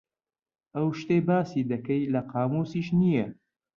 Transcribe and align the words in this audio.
ئەو 0.75 0.87
شتەی 0.99 1.21
باسی 1.27 1.67
دەکەی 1.71 2.09
لە 2.13 2.21
قامووسیش 2.31 2.87
نییە. 2.99 3.27